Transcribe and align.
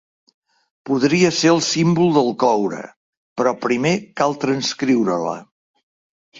Podria 0.89 1.29
ser 1.39 1.51
el 1.57 1.61
símbol 1.65 2.09
del 2.17 2.33
coure, 2.45 2.81
però 3.43 3.55
primer 3.69 3.95
cal 4.23 4.37
transcriure-la. 4.47 5.39